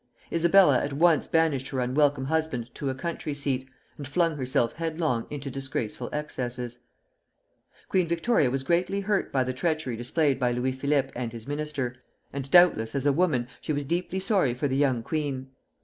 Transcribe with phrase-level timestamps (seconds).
[0.33, 3.69] Isabella at once banished her unwelcome husband to a country seat,
[3.99, 6.79] and flung herself headlong into disgraceful excesses.
[7.87, 11.97] Queen Victoria was greatly hurt by the treachery displayed by Louis Philippe and his minister,
[12.33, 15.51] and doubtless, as a woman she was deeply sorry for the young queen.